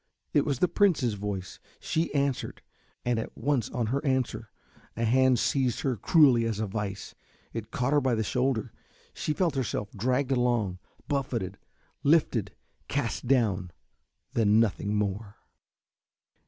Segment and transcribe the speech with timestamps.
[0.33, 1.59] It was the Prince's voice.
[1.79, 2.63] She answered,
[3.05, 4.49] and at once on her answer
[4.97, 7.13] a hand seized her cruelly as a vice.
[7.53, 8.73] It caught her by the shoulder.
[9.13, 11.59] She felt herself dragged along, buffeted,
[12.03, 12.55] lifted,
[12.87, 13.69] cast down
[14.33, 15.35] then nothing more.